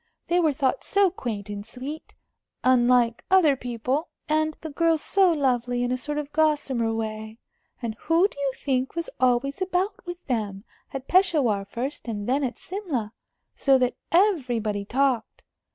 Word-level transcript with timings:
They 0.29 0.39
were 0.39 0.51
thought 0.51 0.83
so 0.83 1.11
quaint 1.11 1.47
and 1.47 1.63
sweet 1.63 2.15
unlike 2.63 3.23
other 3.29 3.55
people 3.55 4.09
and 4.27 4.57
the 4.61 4.71
girl 4.71 4.97
so 4.97 5.31
lovely, 5.31 5.83
in 5.83 5.91
a 5.91 5.95
sort 5.99 6.17
of 6.17 6.31
gossamer 6.33 6.91
way. 6.91 7.37
And 7.83 7.93
who 7.99 8.27
do 8.27 8.39
you 8.39 8.53
think 8.55 8.95
was 8.95 9.11
always 9.19 9.61
about 9.61 10.03
with 10.07 10.17
them 10.25 10.63
at 10.91 11.07
Peshawar 11.07 11.65
first, 11.65 12.07
and 12.07 12.27
then 12.27 12.43
at 12.43 12.57
Simla 12.57 13.13
so 13.55 13.77
that 13.77 13.93
everybody 14.11 14.85
talked? 14.85 15.43